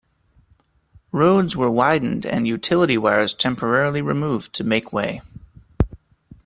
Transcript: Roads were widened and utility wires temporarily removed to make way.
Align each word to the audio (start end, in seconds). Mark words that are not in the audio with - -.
Roads 1.11 1.55
were 1.55 1.69
widened 1.69 2.25
and 2.25 2.47
utility 2.47 2.97
wires 2.97 3.35
temporarily 3.35 4.01
removed 4.01 4.51
to 4.55 4.63
make 4.63 4.91
way. 4.91 5.21